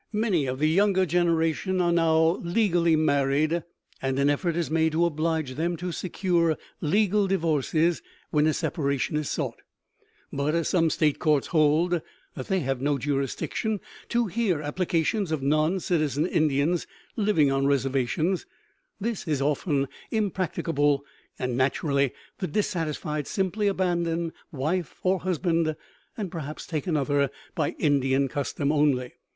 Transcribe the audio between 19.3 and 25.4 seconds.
often impracticable, and naturally the dissatisfied simply abandon wife or